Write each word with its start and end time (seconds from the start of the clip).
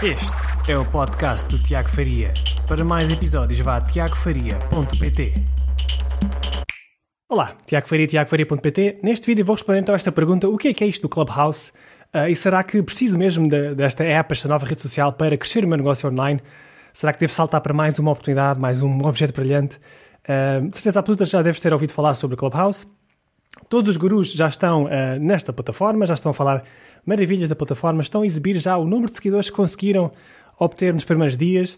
Este 0.00 0.70
é 0.70 0.78
o 0.78 0.88
podcast 0.88 1.48
do 1.48 1.60
Tiago 1.60 1.88
Faria. 1.88 2.32
Para 2.68 2.84
mais 2.84 3.10
episódios, 3.10 3.58
vá 3.58 3.78
a 3.78 3.80
tiagofaria.pt. 3.80 5.34
Olá, 7.28 7.56
Tiago 7.66 7.88
Faria, 7.88 8.06
tiagofaria.pt. 8.06 9.00
Neste 9.02 9.26
vídeo 9.26 9.44
vou 9.44 9.56
responder 9.56 9.80
então 9.80 9.92
a 9.92 9.96
esta 9.96 10.12
pergunta: 10.12 10.48
o 10.48 10.56
que 10.56 10.68
é 10.68 10.72
que 10.72 10.84
é 10.84 10.86
isto 10.86 11.02
do 11.02 11.08
Clubhouse? 11.08 11.72
Uh, 12.14 12.28
e 12.28 12.36
será 12.36 12.62
que 12.62 12.80
preciso 12.80 13.18
mesmo 13.18 13.48
de, 13.48 13.74
desta 13.74 14.04
app, 14.04 14.32
esta 14.32 14.46
nova 14.46 14.64
rede 14.64 14.80
social, 14.80 15.12
para 15.14 15.36
crescer 15.36 15.64
o 15.64 15.68
meu 15.68 15.76
negócio 15.76 16.08
online? 16.08 16.40
Será 16.92 17.12
que 17.12 17.18
devo 17.18 17.32
saltar 17.32 17.60
para 17.60 17.74
mais 17.74 17.98
uma 17.98 18.12
oportunidade, 18.12 18.60
mais 18.60 18.80
um 18.80 19.04
objeto 19.04 19.34
brilhante? 19.34 19.78
Uh, 20.22 20.68
de 20.68 20.76
certeza 20.76 21.00
absoluta 21.00 21.24
já 21.24 21.42
deves 21.42 21.58
ter 21.60 21.72
ouvido 21.72 21.92
falar 21.92 22.14
sobre 22.14 22.34
o 22.34 22.38
Clubhouse. 22.38 22.86
Todos 23.68 23.90
os 23.90 23.96
gurus 23.96 24.30
já 24.30 24.46
estão 24.46 24.84
uh, 24.84 25.18
nesta 25.18 25.52
plataforma, 25.52 26.06
já 26.06 26.14
estão 26.14 26.30
a 26.30 26.34
falar 26.34 26.62
maravilhas 27.08 27.48
da 27.48 27.56
plataforma, 27.56 28.02
estão 28.02 28.22
a 28.22 28.26
exibir 28.26 28.58
já 28.58 28.76
o 28.76 28.84
número 28.84 29.10
de 29.10 29.16
seguidores 29.16 29.48
que 29.48 29.56
conseguiram 29.56 30.12
obter 30.58 30.92
nos 30.92 31.04
primeiros 31.04 31.36
dias. 31.36 31.74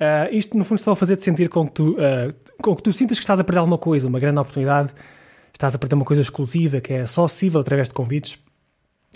Uh, 0.00 0.32
isto, 0.32 0.56
no 0.56 0.64
fundo, 0.64 0.78
está 0.78 0.92
a 0.92 0.96
fazer-te 0.96 1.24
sentir 1.24 1.48
com 1.48 1.66
que, 1.66 1.72
tu, 1.74 1.90
uh, 1.90 2.34
com 2.60 2.74
que 2.74 2.82
tu 2.82 2.92
sintas 2.92 3.18
que 3.18 3.22
estás 3.22 3.38
a 3.38 3.44
perder 3.44 3.58
alguma 3.58 3.78
coisa, 3.78 4.08
uma 4.08 4.18
grande 4.18 4.40
oportunidade, 4.40 4.92
estás 5.52 5.74
a 5.74 5.78
perder 5.78 5.94
uma 5.94 6.04
coisa 6.04 6.22
exclusiva 6.22 6.80
que 6.80 6.94
é 6.94 7.06
só 7.06 7.26
acessível 7.26 7.60
através 7.60 7.88
de 7.88 7.94
convites. 7.94 8.38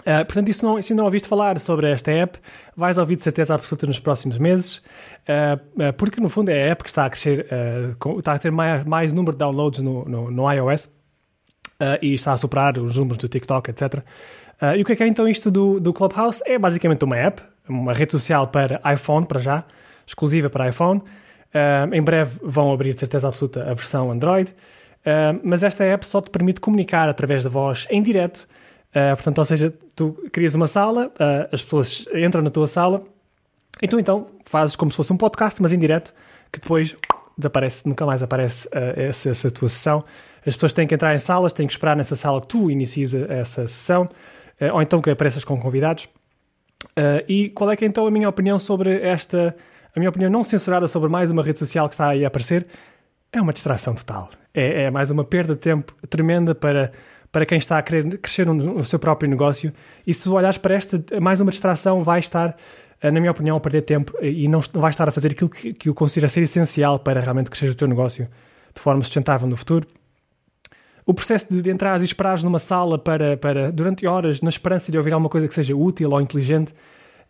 Uh, 0.01 0.25
portanto, 0.27 0.53
se 0.53 0.63
não, 0.63 0.83
se 0.83 0.95
não 0.95 1.05
ouviste 1.07 1.27
falar 1.27 1.59
sobre 1.59 1.91
esta 1.91 2.13
app, 2.13 2.39
vais 2.77 2.99
ouvir 2.99 3.17
de 3.17 3.25
certeza 3.25 3.55
absoluta 3.55 3.87
nos 3.87 3.99
próximos 3.99 4.37
meses, 4.37 4.77
uh, 4.77 5.89
uh, 5.89 5.93
porque 5.97 6.21
no 6.21 6.29
fundo 6.29 6.51
é 6.51 6.69
a 6.69 6.73
app 6.73 6.85
que 6.85 6.91
está 6.91 7.07
a 7.07 7.11
crescer, 7.11 7.47
com, 7.99 8.19
está 8.19 8.33
a 8.33 8.39
ter 8.39 8.53
mais, 8.53 8.85
mais 8.85 9.11
número 9.11 9.33
de 9.33 9.39
downloads 9.39 9.81
no, 9.81 10.05
no, 10.05 10.31
no 10.31 10.53
iOS 10.53 10.91
e 12.01 12.15
está 12.15 12.33
a 12.33 12.37
superar 12.37 12.79
os 12.79 12.97
números 12.97 13.19
do 13.19 13.29
TikTok, 13.29 13.71
etc. 13.71 14.03
e 14.77 14.83
o 14.83 14.85
que 14.85 14.93
é 14.93 14.97
que 14.97 15.03
é 15.03 15.07
então 15.07 15.29
isto 15.29 15.51
do, 15.51 15.79
do 15.79 15.93
Clubhouse? 15.93 16.43
É 16.47 16.59
basicamente 16.59 17.05
uma 17.05 17.17
app, 17.17 17.43
uma 17.69 17.93
rede 17.93 18.13
social 18.13 18.49
para 18.49 18.81
iPhone, 18.93 19.27
para 19.27 19.39
já, 19.39 19.65
exclusiva 20.07 20.49
para 20.49 20.69
iPhone. 20.69 21.03
em 21.93 22.03
breve 22.03 22.39
vão 22.43 22.73
abrir 22.73 22.95
de 22.95 23.01
certeza 23.01 23.29
absoluta 23.29 23.63
a 23.71 23.75
versão 23.75 24.11
Android, 24.11 24.55
mas 25.43 25.63
esta 25.63 25.85
app 25.85 26.07
só 26.07 26.23
te 26.23 26.31
permite 26.31 26.61
comunicar 26.61 27.09
através 27.09 27.45
da 27.45 27.51
voz 27.51 27.87
em 27.91 28.03
direto 28.03 28.49
Uh, 28.97 29.15
portanto, 29.15 29.39
ou 29.39 29.45
seja, 29.45 29.75
tu 29.95 30.13
crias 30.33 30.55
uma 30.55 30.67
sala, 30.67 31.09
uh, 31.09 31.49
as 31.53 31.63
pessoas 31.63 32.09
entram 32.15 32.41
na 32.41 32.49
tua 32.49 32.67
sala 32.67 33.03
e 33.83 33.87
tu 33.87 34.01
então 34.01 34.29
fazes 34.47 34.75
como 34.75 34.91
se 34.91 34.97
fosse 34.97 35.13
um 35.13 35.19
podcast, 35.19 35.61
mas 35.61 35.71
em 35.71 35.79
direto, 35.79 36.15
que 36.51 36.59
depois 36.59 36.97
desaparece, 37.37 37.87
nunca 37.87 38.07
mais 38.07 38.23
aparece 38.23 38.67
uh, 38.69 38.99
essa, 38.99 39.29
essa, 39.29 39.51
tua 39.51 39.69
sessão. 39.69 40.03
As 40.47 40.55
pessoas 40.55 40.73
têm 40.73 40.87
que 40.87 40.95
entrar 40.95 41.15
em 41.15 41.19
salas, 41.19 41.53
têm 41.53 41.67
que 41.67 41.75
esperar 41.75 41.95
nessa 41.95 42.17
sala 42.17 42.41
que 42.41 42.47
tu 42.47 42.71
inicies 42.71 43.13
essa 43.13 43.69
sessão, 43.69 44.09
ou 44.73 44.81
então 44.83 45.01
que 45.03 45.11
apareças 45.11 45.45
com 45.45 45.59
convidados. 45.59 46.09
e 47.29 47.51
qual 47.51 47.71
é 47.71 47.77
que 47.77 47.85
é 47.85 47.89
então 47.89 48.07
a 48.07 48.11
minha 48.11 48.29
opinião 48.29 48.59
sobre 48.59 49.01
esta, 49.01 49.57
a 49.95 50.01
minha 50.01 50.09
opinião 50.09 50.31
não 50.31 50.43
censurada 50.45 50.89
sobre 50.89 51.09
mais 51.09 51.31
uma 51.31 51.43
rede 51.43 51.59
social 51.59 51.89
que 51.89 51.95
está 51.95 52.09
aí 52.09 52.25
a 52.25 52.29
aparecer? 52.29 52.67
É 53.33 53.41
uma 53.41 53.53
distração 53.53 53.95
total. 53.95 54.31
É, 54.55 54.85
é 54.85 54.91
mais 54.91 55.11
uma 55.11 55.25
perda 55.25 55.55
de 55.55 55.61
tempo 55.61 55.95
tremenda 56.09 56.55
para 56.55 56.93
para 57.37 57.45
quem 57.45 57.59
está 57.59 57.77
a 57.77 57.83
querer 57.83 58.17
crescer 58.17 58.47
no, 58.47 58.83
seu 58.83 58.99
próprio 58.99 59.29
negócio. 59.29 59.71
E 60.07 60.15
se 60.15 60.27
olhares 60.27 60.57
para 60.57 60.75
esta, 60.75 61.21
mais 61.21 61.39
uma 61.39 61.51
distração 61.51 62.03
vai 62.03 62.19
estar, 62.19 62.57
eh, 62.99 63.11
na 63.11 63.21
minha 63.21 63.31
opinião, 63.31 63.59
a 63.59 63.61
perder 63.61 63.83
tempo 63.83 64.15
e 64.23 64.49
não 64.49 64.63
vai 64.73 64.89
estar 64.89 65.07
a 65.07 65.13
fazer 65.13 65.33
aquilo 65.33 65.51
que, 65.51 65.75
que 65.75 65.89
eu 65.91 65.95
considero 65.95 66.31
ser 66.33 66.41
essencial 66.43 66.99
para 66.99 67.21
realmente 67.21 67.51
crescer 67.51 67.69
o 67.69 67.75
teu 67.75 67.87
negócio 67.87 68.27
de 68.75 68.81
forma 68.81 69.03
sustentável 69.03 69.47
no 69.47 69.55
futuro. 69.55 69.87
O 71.07 71.15
processo 71.15 71.47
de, 71.49 71.71
entrar 71.71 72.01
e 72.01 72.05
esperares 72.05 72.43
numa 72.43 72.59
sala 72.59 72.99
para, 72.99 73.37
para, 73.37 73.71
durante 73.71 74.05
horas, 74.09 74.41
na 74.41 74.49
esperança 74.49 74.91
de 74.91 74.99
ouvir 74.99 75.15
alguma 75.15 75.31
coisa 75.31 75.47
que 75.47 75.55
seja 75.55 75.75
útil 75.75 76.11
ou 76.11 76.21
inteligente, 76.21 76.75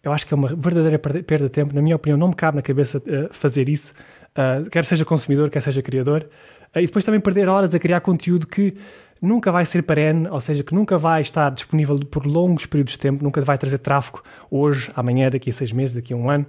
eu 0.02 0.12
acho 0.12 0.27
que 0.27 0.32
é 0.32 0.36
uma 0.36 0.48
verdadeira 0.48 0.98
perda 0.98 1.44
de 1.44 1.50
tempo. 1.50 1.74
Na 1.74 1.82
minha 1.82 1.94
opinião, 1.94 2.16
não 2.16 2.28
me 2.28 2.34
cabe 2.34 2.56
na 2.56 2.62
cabeça 2.62 2.97
uh, 2.98 3.28
fazer 3.30 3.69
isso, 3.69 3.92
uh, 4.32 4.69
quer 4.70 4.82
seja 4.82 5.04
consumidor, 5.04 5.50
quer 5.50 5.60
seja 5.60 5.82
criador. 5.82 6.27
Uh, 6.74 6.78
e 6.78 6.86
depois 6.86 7.04
também 7.04 7.20
perder 7.20 7.50
horas 7.50 7.75
a 7.75 7.78
criar 7.78 8.00
conteúdo 8.00 8.47
que 8.47 8.75
nunca 9.20 9.53
vai 9.53 9.66
ser 9.66 9.82
perene, 9.82 10.26
ou 10.28 10.41
seja, 10.41 10.64
que 10.64 10.75
nunca 10.75 10.97
vai 10.97 11.20
estar 11.20 11.50
disponível 11.50 11.98
por 11.98 12.26
longos 12.26 12.64
períodos 12.64 12.94
de 12.94 12.98
tempo, 12.98 13.22
nunca 13.22 13.43
vai 13.43 13.58
trazer 13.58 13.76
tráfego 13.76 14.22
hoje, 14.50 14.91
amanhã, 14.97 15.28
daqui 15.28 15.50
a 15.50 15.53
seis 15.53 15.70
meses, 15.70 15.94
daqui 15.94 16.14
a 16.14 16.16
um 16.16 16.31
ano, 16.31 16.47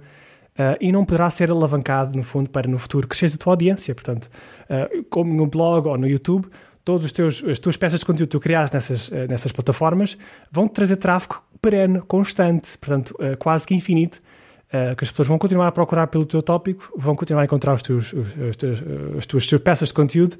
uh, 0.58 0.78
e 0.80 0.90
não 0.90 1.04
poderá 1.04 1.28
ser 1.28 1.50
alavancado, 1.50 2.16
no 2.16 2.22
fundo, 2.22 2.48
para 2.48 2.66
no 2.66 2.78
futuro 2.78 3.06
crescer 3.06 3.30
a 3.34 3.36
tua 3.36 3.52
audiência. 3.52 3.94
Portanto, 3.94 4.30
uh, 4.70 5.04
como 5.10 5.34
no 5.34 5.46
blog 5.46 5.88
ou 5.88 5.98
no 5.98 6.08
YouTube, 6.08 6.48
todas 6.88 7.04
as 7.04 7.58
tuas 7.58 7.76
peças 7.76 8.00
de 8.00 8.06
conteúdo 8.06 8.28
que 8.28 8.32
tu 8.32 8.40
criaste 8.40 8.74
nessas, 8.74 9.08
uh, 9.08 9.26
nessas 9.28 9.52
plataformas 9.52 10.16
vão-te 10.50 10.72
trazer 10.72 10.96
tráfego 10.96 11.42
perene, 11.60 12.00
constante, 12.00 12.78
portanto, 12.78 13.14
quase 13.38 13.66
que 13.66 13.74
infinito, 13.74 14.22
Uh, 14.68 14.94
que 14.94 15.02
as 15.02 15.10
pessoas 15.10 15.26
vão 15.26 15.38
continuar 15.38 15.66
a 15.68 15.72
procurar 15.72 16.08
pelo 16.08 16.26
teu 16.26 16.42
tópico, 16.42 16.92
vão 16.94 17.16
continuar 17.16 17.40
a 17.40 17.44
encontrar 17.46 17.72
os 17.72 17.80
teus, 17.80 18.12
os, 18.12 18.36
os, 18.36 18.54
teus, 18.54 18.78
as 19.16 19.24
tuas 19.24 19.46
peças 19.64 19.88
de 19.88 19.94
conteúdo 19.94 20.36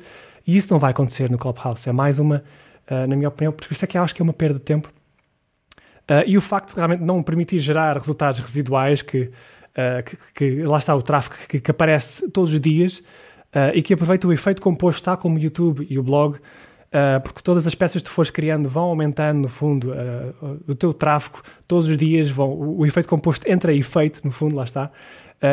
e 0.46 0.54
isso 0.54 0.70
não 0.70 0.78
vai 0.78 0.90
acontecer 0.90 1.30
no 1.30 1.38
Clubhouse. 1.38 1.88
É 1.88 1.92
mais 1.92 2.18
uma, 2.18 2.44
na 2.90 3.16
minha 3.16 3.28
opinião, 3.28 3.54
por 3.54 3.66
isso 3.72 3.82
é 3.82 3.88
que 3.88 3.96
acho 3.96 4.14
que 4.14 4.20
é 4.20 4.24
uma 4.24 4.34
perda 4.34 4.58
de 4.58 4.66
tempo. 4.66 4.92
E 6.26 6.36
o 6.36 6.42
facto 6.42 6.74
de 6.74 6.76
realmente 6.76 7.02
não 7.02 7.22
permitir 7.22 7.58
gerar 7.58 7.96
resultados 7.96 8.38
residuais, 8.38 9.00
que, 9.00 9.30
que, 10.04 10.16
que, 10.34 10.62
lá 10.62 10.76
está 10.76 10.94
o 10.94 11.00
tráfego 11.00 11.36
que, 11.48 11.58
que 11.58 11.70
aparece 11.70 12.28
todos 12.28 12.52
os 12.52 12.60
dias 12.60 13.02
e 13.74 13.82
que 13.82 13.94
aproveita 13.94 14.26
o 14.26 14.32
efeito 14.32 14.60
composto, 14.60 15.00
está 15.00 15.16
como 15.16 15.36
o 15.36 15.38
YouTube 15.38 15.86
e 15.88 15.98
o 15.98 16.02
blog, 16.02 16.38
porque 17.22 17.42
todas 17.42 17.66
as 17.66 17.74
peças 17.74 18.02
que 18.02 18.08
tu 18.08 18.12
fores 18.12 18.30
criando 18.30 18.68
vão 18.68 18.84
aumentando, 18.84 19.40
no 19.40 19.48
fundo, 19.48 19.92
o 20.66 20.74
teu 20.74 20.92
tráfego 20.92 21.42
todos 21.66 21.88
os 21.88 21.96
dias, 21.96 22.30
vão, 22.30 22.50
o, 22.50 22.80
o, 22.80 22.86
efeito 22.86 23.08
composto 23.08 23.50
entra 23.50 23.72
efeito, 23.72 24.20
no 24.22 24.30
fundo, 24.30 24.54
lá 24.54 24.64
está, 24.64 24.90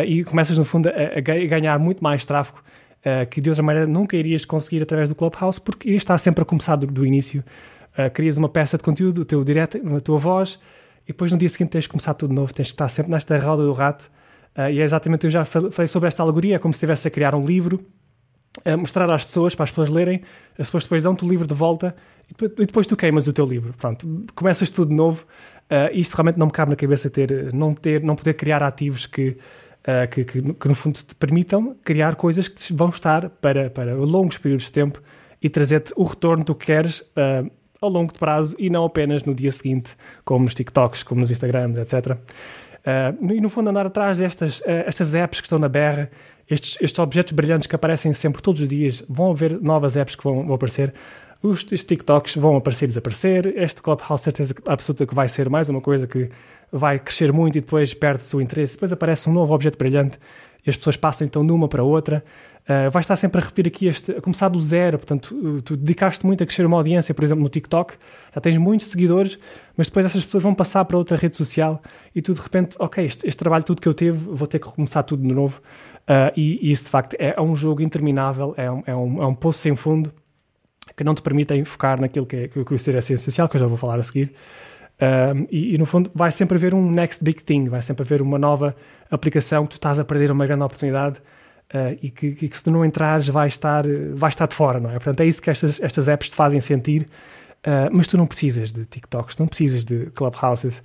e 0.06 0.24
começas, 0.24 0.58
no 0.58 0.66
fundo, 0.66 0.90
a, 0.90 1.18
a 1.18 1.22
ganhar 1.22 1.80
muito 1.80 2.04
mais 2.04 2.26
tráfego 2.26 2.60
uh, 3.06 3.26
que 3.28 3.40
de 3.40 3.50
outra 3.50 3.64
maneira 3.64 3.88
nunca 3.88 4.18
irias 4.18 4.44
conseguir 4.44 4.82
através 4.82 5.08
do 5.08 5.16
Clubhouse, 5.16 5.62
porque 5.62 5.88
irias 5.88 6.02
estar 6.02 6.18
sempre 6.18 6.42
a 6.42 6.46
começar 6.46 6.76
do, 6.76 6.88
do 6.88 7.06
início. 7.06 7.44
Uh, 7.98 8.10
crias 8.12 8.36
uma 8.38 8.50
peça 8.50 8.78
de 8.78 8.84
conteúdo, 8.84 9.22
o 9.22 9.26
teu 9.26 9.44
direto, 9.44 9.80
a 9.96 10.02
tua 10.02 10.18
voz, 10.18 10.60
e 11.04 11.08
depois 11.08 11.32
no 11.32 11.38
dia 11.38 11.48
seguinte 11.48 11.70
tens 11.70 11.84
de 11.84 11.90
começar 11.90 12.14
tudo 12.16 12.30
de 12.30 12.36
novo, 12.36 12.54
tens 12.54 12.68
de 12.68 12.74
estar 12.74 12.88
sempre 12.88 13.12
nesta 13.12 13.38
roda 13.38 13.64
do 13.64 13.72
rato. 13.72 14.10
Uh, 14.58 14.70
e 14.72 14.80
é 14.80 14.84
exatamente, 14.84 15.26
eu 15.26 15.32
já 15.32 15.44
falei 15.46 15.88
sobre 15.88 16.08
esta 16.08 16.24
alegoria, 16.24 16.56
é 16.56 16.60
como 16.60 16.74
se 16.74 16.78
estivesse 16.78 17.08
a 17.08 17.12
criar 17.12 17.36
um 17.36 17.46
livro, 17.46 17.86
a 18.64 18.78
mostrar 18.78 19.12
às 19.12 19.24
pessoas, 19.24 19.54
para 19.54 19.64
as 19.66 19.70
pessoas 19.70 19.90
lerem, 19.90 20.22
as 20.58 20.68
pessoas 20.68 20.84
depois 20.84 21.04
dão-te 21.04 21.26
o 21.26 21.30
livro 21.30 21.46
de 21.46 21.54
volta 21.54 21.96
e 22.58 22.66
depois 22.66 22.88
tu 22.88 22.96
queimas 22.96 23.28
o 23.28 23.34
teu 23.34 23.46
livro. 23.46 23.74
Pronto, 23.78 24.26
começas 24.34 24.70
tudo 24.70 24.90
de 24.90 24.96
novo. 24.96 25.26
Uh, 25.66 25.92
isto 25.94 26.14
realmente 26.16 26.38
não 26.38 26.46
me 26.46 26.52
cabe 26.52 26.70
na 26.70 26.76
cabeça 26.76 27.10
ter, 27.10 27.54
não, 27.54 27.74
ter, 27.74 28.02
não 28.02 28.16
poder 28.16 28.36
criar 28.36 28.64
ativos 28.64 29.06
que 29.06 29.38
uh, 29.86 30.10
que, 30.10 30.24
que, 30.24 30.54
que, 30.54 30.68
no 30.68 30.76
fundo 30.76 31.00
te 31.04 31.16
permitam 31.16 31.76
criar 31.84 32.16
coisas 32.16 32.48
que 32.48 32.74
vão 32.74 32.90
estar 32.90 33.30
para, 33.30 33.70
para 33.70 33.94
longos 33.96 34.38
períodos 34.38 34.66
de 34.66 34.72
tempo 34.72 35.02
e 35.42 35.50
trazer-te 35.50 35.94
o 35.96 36.04
retorno 36.04 36.40
que 36.40 36.48
tu 36.48 36.56
queres 36.56 37.02
uh, 37.02 37.50
ao 37.82 37.90
longo 37.90 38.14
prazo 38.14 38.56
e 38.60 38.70
não 38.70 38.86
apenas 38.86 39.24
no 39.24 39.36
dia 39.36 39.52
seguinte, 39.52 39.96
como 40.24 40.46
nos 40.46 40.56
TikToks, 40.56 41.04
como 41.04 41.22
nos 41.22 41.30
Instagrams, 41.30 41.78
etc. 41.78 42.18
Uh, 42.86 43.34
e 43.34 43.42
no 43.42 43.50
fundo 43.50 43.70
andar 43.70 43.88
atrás 43.88 44.20
destas 44.20 44.62
estas 44.66 45.16
apps 45.16 45.42
que 45.42 45.48
estão 45.48 45.58
na 45.58 45.68
berra, 45.68 46.10
estes, 46.50 46.78
estes 46.80 47.00
objetos 47.00 47.34
brilhantes 47.34 47.68
que 47.68 47.76
aparecem 47.76 48.14
sempre 48.14 48.42
todos 48.42 48.62
os 48.62 48.68
dias, 48.68 49.04
vão 49.10 49.32
haver 49.32 49.60
novas 49.60 49.98
apps 49.98 50.16
que 50.16 50.24
vão, 50.24 50.46
vão 50.46 50.56
aparecer, 50.56 50.94
os, 51.42 51.64
os 51.64 51.84
TikToks 51.84 52.36
vão 52.36 52.56
aparecer 52.56 52.86
e 52.86 52.88
desaparecer, 52.90 53.54
este 53.58 53.82
Clubhouse 53.82 54.24
certeza 54.24 54.54
absoluta 54.68 55.06
que 55.06 55.16
vai 55.16 55.28
ser 55.28 55.50
mais 55.50 55.70
uma 55.70 55.82
coisa 55.82 56.06
que 56.06 56.30
vai 56.72 57.00
crescer 57.00 57.32
muito 57.32 57.58
e 57.58 57.62
depois 57.62 57.94
perde-se 57.94 58.36
o 58.36 58.42
interesse, 58.42 58.74
depois 58.74 58.92
aparece 58.92 59.30
um 59.30 59.34
novo 59.34 59.54
objeto 59.54 59.78
brilhante 59.78 60.20
e 60.66 60.70
as 60.70 60.76
pessoas 60.76 60.98
passam 60.98 61.26
então 61.26 61.46
de 61.46 61.52
uma 61.52 61.68
para 61.68 61.84
outra. 61.84 62.24
Uh, 62.64 62.90
vais 62.90 63.04
estar 63.04 63.16
sempre 63.16 63.40
a 63.40 63.44
repetir 63.44 63.68
aqui 63.68 63.88
este, 63.88 64.12
a 64.12 64.22
começar 64.22 64.50
do 64.50 64.60
zero, 64.60 64.98
portanto, 64.98 65.62
tu 65.64 65.78
dedicaste 65.78 66.26
muito 66.26 66.42
a 66.42 66.48
crescer 66.48 66.66
uma 66.66 66.78
audiência, 66.78 67.14
por 67.14 67.24
exemplo, 67.24 67.44
no 67.44 67.50
TikTok, 67.50 67.94
já 68.34 68.42
tens 68.42 68.58
muitos 68.58 68.88
seguidores, 68.88 69.38
mas 69.78 69.86
depois 69.86 70.06
essas 70.06 70.26
pessoas 70.26 70.42
vão 70.42 70.56
passar 70.56 70.84
para 70.86 70.98
outra 70.98 71.16
rede 71.16 71.38
social 71.38 71.80
e 72.16 72.24
tu 72.24 72.34
de 72.34 72.42
repente, 72.42 72.76
ok, 72.80 73.06
este, 73.06 73.28
este 73.28 73.38
trabalho 73.38 73.64
tudo 73.64 73.80
que 73.82 73.88
eu 73.88 73.94
teve, 73.94 74.18
vou 74.18 74.48
ter 74.48 74.58
que 74.58 74.66
começar 74.66 75.04
tudo 75.04 75.22
de 75.22 75.34
novo. 75.34 75.62
Uh, 76.06 76.34
e, 76.36 76.68
e, 76.68 76.72
isso 76.72 76.86
de 76.86 76.90
facto 76.90 77.16
é, 77.20 77.36
é 77.38 77.42
um 77.42 77.56
jogo 77.56 77.84
interminável, 77.84 78.54
é 78.58 78.72
um, 78.72 78.84
é, 78.86 78.96
um, 78.96 79.24
é 79.24 79.28
um 79.28 79.34
poço 79.36 79.60
sem 79.60 79.76
fundo 79.76 80.12
que 80.96 81.04
não 81.04 81.14
te 81.14 81.22
permite 81.22 81.64
focar 81.66 82.00
naquilo 82.00 82.26
que, 82.26 82.36
é, 82.36 82.48
que 82.48 82.58
eu 82.58 82.66
considero 82.66 83.00
a 83.00 83.02
ciência 83.02 83.26
social, 83.26 83.50
que 83.50 83.58
eu 83.58 83.60
já 83.60 83.68
vou 83.68 83.78
falar 83.78 84.00
a 84.00 84.04
seguir. 84.04 84.34
Um, 85.02 85.46
e, 85.52 85.76
e, 85.76 85.78
no 85.78 85.86
fundo 85.86 86.10
vai 86.16 86.32
sempre 86.32 86.58
haver 86.58 86.74
um 86.74 86.90
next 86.90 87.22
big 87.24 87.44
thing, 87.44 87.68
vai 87.68 87.82
sempre 87.82 88.04
haver 88.04 88.22
uma 88.22 88.40
nova 88.40 88.74
aplicação 89.12 89.64
que 89.64 89.72
tu 89.72 89.76
estás 89.76 90.00
a 90.00 90.06
perder 90.06 90.32
uma 90.32 90.46
grande 90.46 90.64
oportunidade 90.64 91.20
uh, 91.74 91.98
e 92.02 92.10
que, 92.10 92.32
que, 92.32 92.56
se 92.56 92.64
tu 92.64 92.72
não 92.72 92.86
entrares 92.86 93.28
vai 93.28 93.48
estar, 93.48 93.84
vai 94.14 94.30
estar 94.30 94.48
de 94.48 94.56
fora, 94.56 94.80
não 94.80 94.90
é? 94.90 94.94
Portanto, 94.94 95.20
é 95.20 95.26
isso 95.26 95.42
que 95.42 95.50
estas, 95.50 95.82
estas 95.82 96.08
apps 96.08 96.30
te 96.30 96.36
fazem 96.36 96.62
sentir, 96.62 97.04
uh, 97.66 97.90
mas 97.92 98.08
tu 98.08 98.18
não 98.18 98.26
precisas 98.26 98.72
de 98.72 98.86
TikToks, 98.86 99.38
não 99.38 99.48
precisas 99.48 99.84
de 99.84 100.06
Clubhouses, 100.12 100.80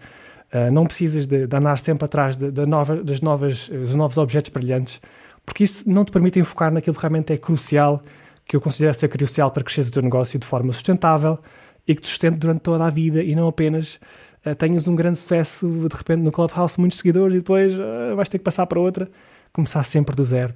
uh, 0.53 0.73
não 0.73 0.87
precisas 0.87 1.25
de, 1.25 1.47
de, 1.47 1.57
andar 1.57 1.79
sempre 1.79 2.05
atrás 2.05 2.35
de, 2.35 2.51
de 2.51 2.67
nova, 2.67 2.97
das 3.05 3.21
novas, 3.21 3.69
dos 3.69 3.95
novos 3.95 4.19
objetos 4.19 4.51
brilhantes, 4.51 5.01
porque 5.47 5.62
isso 5.62 5.89
não 5.89 6.05
te 6.05 6.11
permite 6.11 6.43
focar 6.43 6.73
naquilo 6.73 6.97
que 6.97 7.01
realmente 7.01 7.33
é 7.33 7.37
crucial, 7.37 8.03
que 8.45 8.57
eu 8.57 8.61
considero 8.61 8.93
ser 8.93 9.07
crucial 9.09 9.53
para 9.53 9.62
crescer 9.62 9.83
o 9.83 9.91
teu 9.93 10.03
negócio 10.03 10.37
de 10.37 10.45
forma 10.45 10.73
sustentável, 10.73 11.39
e 11.87 11.94
que 11.94 12.03
te 12.03 12.09
sustente 12.09 12.37
durante 12.37 12.61
toda 12.61 12.85
a 12.85 12.91
vida 12.91 13.23
e 13.23 13.35
não 13.35 13.49
apenas 13.49 14.00
uh, 14.47 14.55
tenhas 14.55 14.87
um 14.88 14.94
grande 14.94 15.19
sucesso 15.19 15.67
de 15.88 15.97
repente 15.97 16.23
no 16.23 16.32
Clubhouse, 16.32 16.79
muitos 16.79 16.99
seguidores 16.99 17.35
e 17.35 17.38
depois 17.38 17.75
uh, 17.75 18.15
vais 18.17 18.29
ter 18.29 18.38
que 18.38 18.44
passar 18.44 18.67
para 18.67 18.79
outra, 18.81 19.09
começar 19.53 19.82
sempre 19.82 20.15
do 20.15 20.25
zero. 20.25 20.55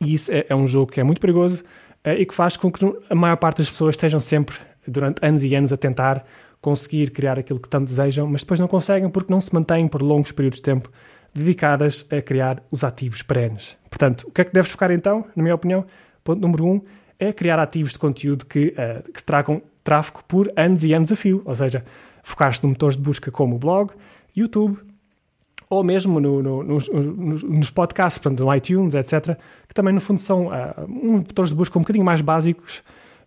E 0.00 0.14
isso 0.14 0.32
é, 0.32 0.46
é 0.48 0.54
um 0.54 0.66
jogo 0.66 0.90
que 0.90 1.00
é 1.00 1.04
muito 1.04 1.20
perigoso 1.20 1.62
uh, 2.06 2.10
e 2.10 2.24
que 2.24 2.34
faz 2.34 2.56
com 2.56 2.70
que 2.70 2.84
a 3.08 3.14
maior 3.14 3.36
parte 3.36 3.58
das 3.58 3.70
pessoas 3.70 3.94
estejam 3.94 4.20
sempre, 4.20 4.56
durante 4.86 5.24
anos 5.24 5.44
e 5.44 5.54
anos, 5.54 5.72
a 5.72 5.76
tentar 5.76 6.24
conseguir 6.60 7.10
criar 7.10 7.38
aquilo 7.38 7.58
que 7.58 7.68
tanto 7.68 7.86
desejam, 7.86 8.26
mas 8.26 8.42
depois 8.42 8.60
não 8.60 8.68
conseguem 8.68 9.08
porque 9.08 9.32
não 9.32 9.40
se 9.40 9.52
mantêm 9.54 9.88
por 9.88 10.02
longos 10.02 10.32
períodos 10.32 10.58
de 10.58 10.62
tempo 10.62 10.90
dedicadas 11.32 12.06
a 12.10 12.20
criar 12.20 12.62
os 12.70 12.84
ativos 12.84 13.22
perenes. 13.22 13.76
Portanto, 13.88 14.26
o 14.28 14.32
que 14.32 14.40
é 14.40 14.44
que 14.44 14.52
deves 14.52 14.70
focar 14.70 14.90
então, 14.90 15.24
na 15.34 15.42
minha 15.42 15.54
opinião? 15.54 15.86
Ponto 16.24 16.40
número 16.40 16.66
um 16.66 16.82
é 17.18 17.32
criar 17.32 17.58
ativos 17.58 17.92
de 17.92 17.98
conteúdo 17.98 18.46
que, 18.46 18.74
uh, 18.76 19.12
que 19.12 19.22
tragam 19.22 19.62
tráfego 19.82 20.22
por 20.26 20.50
anos 20.56 20.84
e 20.84 20.92
anos 20.92 21.10
a 21.12 21.16
fio, 21.16 21.42
ou 21.44 21.54
seja, 21.54 21.84
focaste 22.22 22.62
no 22.64 22.70
motores 22.70 22.96
de 22.96 23.02
busca 23.02 23.30
como 23.30 23.56
o 23.56 23.58
blog, 23.58 23.92
YouTube, 24.36 24.78
ou 25.68 25.84
mesmo 25.84 26.18
no, 26.18 26.42
no, 26.42 26.62
nos, 26.64 26.88
nos, 26.88 27.70
podcasts, 27.70 28.18
portanto, 28.18 28.44
no 28.44 28.54
iTunes, 28.54 28.94
etc., 28.94 29.36
que 29.68 29.74
também, 29.74 29.94
no 29.94 30.00
fundo, 30.00 30.20
são 30.20 30.48
uh, 30.48 30.88
motores 30.88 31.50
de 31.50 31.56
busca 31.56 31.78
um 31.78 31.82
bocadinho 31.82 32.04
mais 32.04 32.20
básicos. 32.20 32.82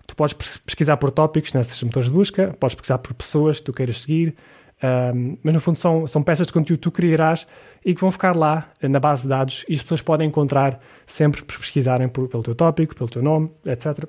Tu 0.06 0.14
podes 0.14 0.34
pesquisar 0.34 0.98
por 0.98 1.10
tópicos 1.10 1.54
nesses 1.54 1.82
motores 1.82 2.10
de 2.10 2.14
busca, 2.14 2.54
podes 2.60 2.76
pesquisar 2.76 2.98
por 2.98 3.14
pessoas 3.14 3.60
que 3.60 3.66
tu 3.66 3.72
queiras 3.72 4.02
seguir, 4.02 4.36
um, 4.84 5.38
mas 5.42 5.54
no 5.54 5.62
fundo 5.62 5.78
são, 5.78 6.06
são 6.06 6.22
peças 6.22 6.46
de 6.46 6.52
conteúdo 6.52 6.80
que 6.80 6.84
tu 6.84 6.92
criarás 6.92 7.48
e 7.86 7.96
que 7.96 8.02
vão 8.02 8.12
ficar 8.12 8.36
lá 8.36 8.70
na 8.82 9.00
base 9.00 9.24
de 9.24 9.30
dados 9.30 9.66
e 9.70 9.76
as 9.76 9.82
pessoas 9.82 10.02
podem 10.02 10.28
encontrar 10.28 10.78
sempre 11.06 11.42
por 11.42 11.58
pesquisarem 11.58 12.10
por, 12.10 12.28
pelo 12.28 12.44
teu 12.44 12.54
tópico, 12.54 12.94
pelo 12.94 13.10
teu 13.10 13.22
nome, 13.22 13.50
etc. 13.66 14.04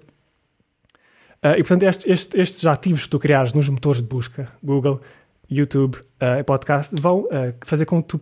Uh, 1.44 1.48
ah, 1.48 1.58
e 1.58 1.62
portanto, 1.62 1.82
estes, 1.82 2.06
estes, 2.06 2.40
estes, 2.40 2.66
ativos 2.66 3.04
que 3.04 3.10
tu 3.10 3.18
criares 3.18 3.52
nos 3.52 3.68
motores 3.68 4.00
de 4.00 4.08
busca, 4.08 4.48
Google, 4.62 5.00
YouTube 5.50 5.96
uh, 5.96 6.38
e 6.40 6.42
podcast, 6.42 6.94
vão 6.98 7.20
uh, 7.24 7.54
fazer 7.66 7.84
com 7.84 8.02
que 8.02 8.08
tu 8.08 8.20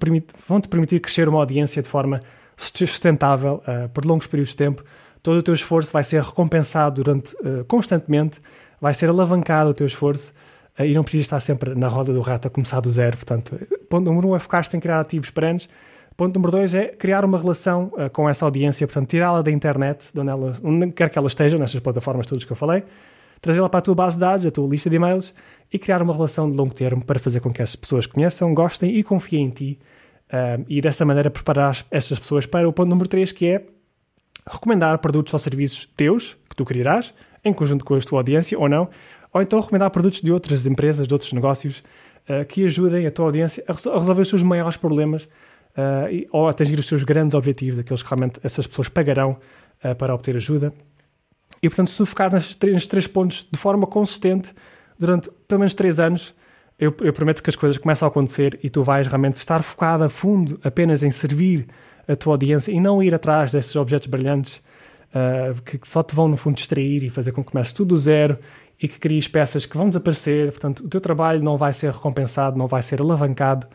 vão 0.49 0.61
te 0.61 0.69
permitir 0.69 0.99
crescer 0.99 1.29
uma 1.29 1.39
audiência 1.39 1.81
de 1.81 1.89
forma 1.89 2.21
sustentável 2.57 3.63
por 3.93 4.05
longos 4.05 4.27
períodos 4.27 4.51
de 4.51 4.57
tempo. 4.57 4.85
Todo 5.21 5.39
o 5.39 5.43
teu 5.43 5.55
esforço 5.55 5.93
vai 5.93 6.05
ser 6.05 6.23
recompensado 6.23 7.03
durante 7.03 7.35
constantemente, 7.67 8.41
vai 8.81 8.95
ser 8.95 9.09
alavancado 9.09 9.71
o 9.71 9.75
teu 9.75 9.87
esforço 9.87 10.33
e 10.79 10.95
não 10.95 11.03
precisas 11.03 11.25
estar 11.25 11.41
sempre 11.41 11.75
na 11.75 11.89
roda 11.89 12.13
do 12.13 12.21
rato 12.21 12.47
a 12.47 12.51
começar 12.51 12.79
do 12.79 12.91
zero. 12.91 13.17
Portanto, 13.17 13.59
ponto 13.89 14.05
número 14.05 14.29
um 14.29 14.37
é 14.37 14.39
focar-te 14.39 14.77
em 14.77 14.81
criar 14.81 15.01
ativos 15.01 15.31
perenes. 15.31 15.69
Ponto 16.17 16.35
número 16.35 16.53
dois 16.53 16.75
é 16.75 16.89
criar 16.89 17.25
uma 17.25 17.39
relação 17.39 17.91
uh, 17.95 18.11
com 18.11 18.29
essa 18.29 18.45
audiência, 18.45 18.87
portanto, 18.87 19.09
tirá-la 19.09 19.43
da 19.43 19.51
internet, 19.51 20.05
de 20.13 20.21
onde, 20.21 20.31
ela, 20.31 20.57
onde 20.63 20.93
quer 20.93 21.09
que 21.09 21.19
ela 21.19 21.27
esteja, 21.27 21.59
nestas 21.59 21.81
plataformas 21.81 22.27
todas 22.27 22.45
que 22.45 22.53
eu 22.53 22.57
falei, 22.57 22.85
trazê-la 23.43 23.69
para 23.69 23.81
a 23.81 23.83
tua 23.83 23.95
base 23.95 24.17
de 24.17 24.21
dados, 24.21 24.47
a 24.47 24.51
tua 24.51 24.69
lista 24.69 24.89
de 24.89 24.97
e-mails 24.97 25.35
e 25.71 25.79
criar 25.79 26.01
uma 26.01 26.15
relação 26.15 26.51
de 26.51 26.57
longo 26.57 26.73
termo 26.73 27.05
para 27.05 27.19
fazer 27.19 27.41
com 27.41 27.53
que 27.53 27.61
as 27.61 27.75
pessoas 27.75 28.07
conheçam, 28.07 28.55
gostem 28.55 28.97
e 28.97 29.03
confiem 29.03 29.47
em 29.47 29.51
ti 29.51 29.79
uh, 30.33 30.65
e 30.69 30.81
dessa 30.81 31.05
maneira 31.05 31.31
preparar 31.31 31.85
essas 31.91 32.19
pessoas 32.19 32.47
para 32.47 32.69
o 32.69 32.73
ponto 32.73 32.89
número 32.89 33.09
três, 33.09 33.33
que 33.33 33.47
é 33.47 33.67
recomendar 34.51 34.97
produtos 34.99 35.33
ou 35.33 35.39
serviços 35.39 35.89
teus, 35.97 36.37
que 36.49 36.55
tu 36.55 36.65
criarás, 36.65 37.13
em 37.45 37.53
conjunto 37.53 37.85
com 37.85 37.95
a 37.95 38.01
tua 38.01 38.21
audiência 38.21 38.59
ou 38.59 38.69
não, 38.69 38.89
ou 39.33 39.43
então 39.43 39.61
recomendar 39.61 39.91
produtos 39.91 40.21
de 40.21 40.31
outras 40.31 40.67
empresas, 40.67 41.09
de 41.09 41.15
outros 41.15 41.33
negócios, 41.33 41.83
uh, 42.29 42.45
que 42.47 42.65
ajudem 42.65 43.07
a 43.07 43.11
tua 43.11 43.27
audiência 43.27 43.65
a, 43.67 43.73
resolver 43.73 44.23
os 44.23 44.29
seus 44.29 44.43
maiores 44.43 44.77
problemas 44.77 45.25
uh, 45.25 46.09
e, 46.11 46.29
ou 46.31 46.47
a 46.47 46.51
atingir 46.51 46.79
os 46.79 46.87
seus 46.87 47.03
grandes 47.03 47.35
objetivos, 47.35 47.79
aqueles 47.79 48.03
que 48.03 48.09
realmente 48.09 48.39
essas 48.43 48.67
pessoas 48.67 48.89
pagarão 48.89 49.39
uh, 49.85 49.95
para 49.97 50.15
obter 50.15 50.37
ajuda. 50.37 50.73
E, 51.63 51.69
portanto, 51.69 51.91
se 51.91 51.97
tu 51.97 52.05
focar 52.05 52.33
nestes 52.33 52.57
três, 52.57 52.87
três 52.87 53.07
pontos 53.07 53.47
de 53.51 53.59
forma 53.59 53.87
consistente 53.87 54.53
durante 54.99 55.31
pelo 55.47 55.61
menos 55.61 55.75
três 55.75 56.01
anos, 56.01 56.35
eu, 56.79 56.95
eu, 57.01 57.13
prometo 57.13 57.43
que 57.43 57.51
as 57.51 57.57
coisas 57.57 57.79
começam 57.79 58.07
a 58.07 58.11
acontecer 58.11 58.59
e 58.63 58.69
tu 58.69 58.83
vais 58.83 59.07
realmente 59.07 59.37
estar 59.37 59.63
focado 59.63 60.03
a 60.05 60.09
fundo 60.09 60.59
apenas 60.65 61.03
em 61.03 61.11
servir 61.11 61.69
a 62.09 62.17
tua 62.17 62.35
audiência 62.35 62.73
e 62.73 62.81
não 62.81 63.03
ir 63.03 63.15
atrás 63.15 63.53
destes 63.53 63.77
objetos 63.77 64.09
brilhantes 64.09 64.61
uh, 65.15 65.61
que 65.63 65.79
só 65.89 66.03
te 66.03 66.15
vão, 66.15 66.27
no 66.27 66.37
fundo, 66.37 66.57
distrair 66.57 67.05
e 67.05 67.11
fazer 67.11 67.31
com 67.31 67.45
que 67.45 67.53
comeces 67.53 67.73
tudo 67.73 67.91
do 67.91 67.97
zero 67.97 68.39
e 68.81 68.89
que 68.89 68.99
cries 68.99 69.29
peças 69.29 69.65
que 69.65 69.77
vão 69.77 69.87
desaparecer. 69.87 70.51
Portanto, 70.51 70.81
o 70.81 70.89
teu 70.89 71.01
trabalho 71.01 71.43
não 71.43 71.57
vai 71.57 71.73
ser 71.73 71.93
recompensado, 71.93 72.59
não 72.59 72.67
vai 72.67 72.83
ser 72.83 73.01
alavancado. 73.01 73.67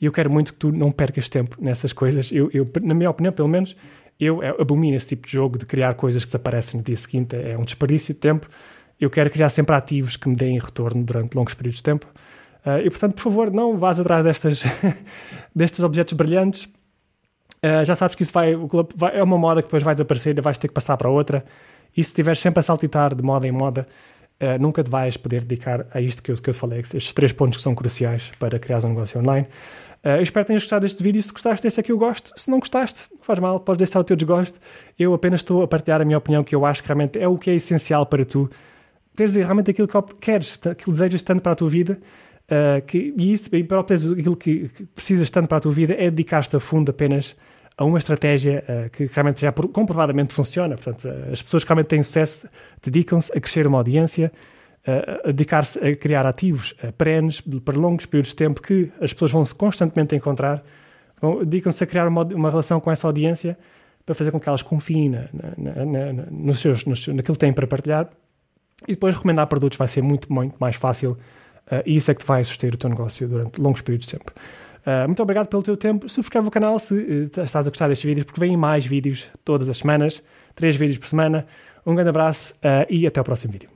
E 0.00 0.06
eu 0.06 0.12
quero 0.12 0.30
muito 0.30 0.54
que 0.54 0.58
tu 0.58 0.72
não 0.72 0.90
percas 0.90 1.28
tempo 1.28 1.56
nessas 1.60 1.92
coisas. 1.92 2.32
Eu, 2.32 2.50
eu 2.52 2.66
na 2.82 2.94
minha 2.94 3.10
opinião, 3.10 3.32
pelo 3.32 3.48
menos, 3.48 3.76
eu 4.18 4.40
abomino 4.60 4.96
esse 4.96 5.08
tipo 5.08 5.26
de 5.26 5.32
jogo 5.32 5.58
de 5.58 5.66
criar 5.66 5.94
coisas 5.94 6.24
que 6.24 6.28
desaparecem 6.28 6.78
no 6.78 6.84
dia 6.84 6.96
seguinte. 6.96 7.36
É 7.36 7.56
um 7.58 7.62
desperdício 7.62 8.14
de 8.14 8.20
tempo. 8.20 8.48
Eu 9.00 9.10
quero 9.10 9.28
criar 9.30 9.48
sempre 9.48 9.74
ativos 9.74 10.16
que 10.16 10.28
me 10.28 10.36
deem 10.36 10.58
retorno 10.58 11.02
durante 11.02 11.34
longos 11.34 11.54
períodos 11.54 11.78
de 11.78 11.82
tempo. 11.82 12.06
Uh, 12.64 12.78
e, 12.84 12.90
portanto, 12.90 13.14
por 13.14 13.22
favor, 13.22 13.50
não 13.50 13.76
vás 13.76 14.00
atrás 14.00 14.24
destas, 14.24 14.64
destes 15.54 15.80
objetos 15.80 16.14
brilhantes. 16.14 16.64
Uh, 17.62 17.84
já 17.84 17.94
sabes 17.94 18.14
que 18.14 18.22
isso 18.22 18.32
vai, 18.32 18.54
vai, 18.94 19.18
é 19.18 19.22
uma 19.22 19.36
moda 19.36 19.60
que 19.60 19.66
depois 19.66 19.82
vai 19.82 19.94
desaparecer 19.94 20.36
e 20.38 20.40
vais 20.40 20.56
ter 20.56 20.68
que 20.68 20.74
passar 20.74 20.96
para 20.96 21.10
outra. 21.10 21.44
E 21.96 22.02
se 22.02 22.10
estiveres 22.10 22.40
sempre 22.40 22.60
a 22.60 22.62
saltitar 22.62 23.14
de 23.14 23.22
moda 23.22 23.46
em 23.46 23.52
moda, 23.52 23.86
uh, 24.40 24.60
nunca 24.60 24.82
te 24.82 24.90
vais 24.90 25.16
poder 25.16 25.42
dedicar 25.42 25.86
a 25.92 26.00
isto 26.00 26.22
que 26.22 26.32
eu, 26.32 26.36
que 26.36 26.50
eu 26.50 26.54
falei, 26.54 26.80
estes 26.80 27.12
três 27.12 27.32
pontos 27.32 27.58
que 27.58 27.62
são 27.62 27.74
cruciais 27.74 28.30
para 28.38 28.58
criar 28.58 28.84
um 28.84 28.90
negócio 28.90 29.20
online. 29.20 29.46
Uh, 30.04 30.18
eu 30.18 30.22
espero 30.22 30.44
que 30.44 30.48
tenhas 30.48 30.62
gostado 30.62 30.82
deste 30.82 31.02
vídeo. 31.02 31.22
Se 31.22 31.32
gostaste 31.32 31.62
deste 31.62 31.80
aqui, 31.80 31.90
eu 31.90 31.98
gosto. 31.98 32.32
Se 32.36 32.50
não 32.50 32.58
gostaste, 32.58 33.08
faz 33.22 33.38
mal, 33.38 33.58
podes 33.60 33.78
deixar 33.78 34.00
o 34.00 34.04
teu 34.04 34.16
desgosto. 34.16 34.58
Eu 34.98 35.14
apenas 35.14 35.40
estou 35.40 35.62
a 35.62 35.68
partilhar 35.68 36.00
a 36.00 36.04
minha 36.04 36.18
opinião, 36.18 36.44
que 36.44 36.54
eu 36.54 36.66
acho 36.66 36.82
que 36.82 36.88
realmente 36.88 37.18
é 37.18 37.26
o 37.26 37.38
que 37.38 37.50
é 37.50 37.54
essencial 37.54 38.04
para 38.04 38.24
tu 38.24 38.50
teres 39.16 39.34
realmente 39.34 39.70
aquilo 39.70 39.88
que 39.88 40.14
queres, 40.20 40.58
aquilo 40.58 40.74
que 40.74 40.90
desejas 40.90 41.22
tanto 41.22 41.40
para 41.40 41.52
a 41.52 41.56
tua 41.56 41.68
vida. 41.68 41.98
Uh, 42.44 42.84
que, 42.86 43.14
e 43.16 43.32
isso, 43.32 43.54
e 43.56 43.64
para 43.64 43.80
obteres 43.80 44.04
aquilo 44.10 44.36
que, 44.36 44.68
que 44.68 44.84
precisas 44.86 45.30
tanto 45.30 45.48
para 45.48 45.58
a 45.58 45.60
tua 45.60 45.72
vida, 45.72 45.94
é 45.94 46.10
dedicar-te 46.10 46.54
a 46.54 46.60
fundo 46.60 46.90
apenas 46.90 47.34
a 47.76 47.84
uma 47.84 47.98
estratégia 47.98 48.62
uh, 48.68 48.90
que 48.90 49.06
realmente 49.06 49.40
já 49.40 49.52
comprovadamente 49.52 50.34
funciona. 50.34 50.76
Portanto, 50.76 51.08
as 51.32 51.42
pessoas 51.42 51.64
que 51.64 51.68
realmente 51.68 51.86
têm 51.86 52.02
sucesso 52.02 52.46
dedicam-se 52.82 53.32
a 53.36 53.40
crescer 53.40 53.66
uma 53.66 53.78
audiência, 53.78 54.30
a 54.86 55.32
dedicar-se 55.32 55.78
a 55.78 55.96
criar 55.96 56.26
ativos 56.26 56.74
perenes 56.98 57.40
para 57.40 57.76
longos 57.78 58.06
períodos 58.06 58.30
de 58.30 58.36
tempo 58.36 58.60
que 58.60 58.92
as 59.00 59.12
pessoas 59.12 59.30
vão 59.30 59.44
se 59.44 59.54
constantemente 59.54 60.14
encontrar, 60.14 60.62
dedicam-se 61.40 61.82
a 61.82 61.86
criar 61.86 62.06
uma, 62.06 62.22
uma, 62.22 62.50
relação 62.50 62.78
com 62.80 62.90
essa 62.90 63.06
audiência 63.06 63.56
para 64.04 64.14
fazer 64.14 64.30
com 64.30 64.38
que 64.38 64.46
elas 64.46 64.62
confiem 64.62 65.08
na, 65.08 65.28
na, 65.56 65.84
na, 66.12 66.26
nos 66.30 66.58
seus, 66.58 66.84
nos, 66.84 67.08
naquilo 67.08 67.34
que 67.34 67.40
têm 67.40 67.52
para 67.52 67.66
partilhar 67.66 68.10
e 68.86 68.92
depois 68.92 69.14
recomendar 69.14 69.46
produtos 69.46 69.78
vai 69.78 69.88
ser 69.88 70.02
muito, 70.02 70.30
muito 70.30 70.56
mais 70.58 70.76
fácil 70.76 71.16
e 71.86 71.96
isso 71.96 72.10
é 72.10 72.14
que 72.14 72.24
vai 72.24 72.44
suster 72.44 72.74
o 72.74 72.76
teu 72.76 72.90
negócio 72.90 73.26
durante 73.26 73.58
longos 73.58 73.80
períodos 73.80 74.06
de 74.06 74.18
tempo. 74.18 74.32
Uh, 74.84 75.06
muito 75.06 75.22
obrigado 75.22 75.48
pelo 75.48 75.62
teu 75.62 75.76
tempo. 75.76 76.08
Subscreve 76.08 76.46
o 76.46 76.50
canal 76.50 76.78
se 76.78 76.94
uh, 76.94 77.42
estás 77.42 77.66
a 77.66 77.70
gostar 77.70 77.88
destes 77.88 78.04
vídeos, 78.04 78.26
porque 78.26 78.38
vêm 78.38 78.56
mais 78.56 78.84
vídeos 78.84 79.26
todas 79.42 79.68
as 79.70 79.78
semanas, 79.78 80.22
três 80.54 80.76
vídeos 80.76 80.98
por 80.98 81.08
semana. 81.08 81.46
Um 81.86 81.94
grande 81.94 82.10
abraço 82.10 82.54
uh, 82.56 82.86
e 82.90 83.06
até 83.06 83.20
o 83.20 83.24
próximo 83.24 83.52
vídeo. 83.52 83.70